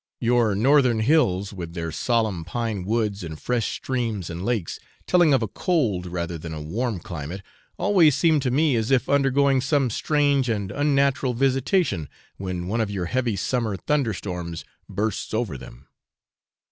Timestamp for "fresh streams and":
3.39-4.43